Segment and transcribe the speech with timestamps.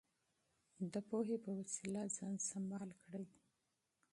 [0.93, 3.27] د پوهې په وسله ځان سمبال کړئ.